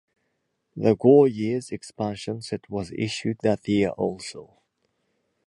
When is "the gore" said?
0.75-1.27